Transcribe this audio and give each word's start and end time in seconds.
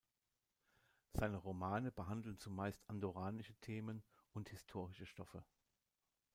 Seine 1.13 1.37
Romane 1.37 1.91
behandeln 1.91 2.39
zumeist 2.39 2.81
andorranische 2.87 3.53
Themen 3.61 4.01
und 4.33 4.49
historische 4.49 5.05
Stoffe. 5.05 5.45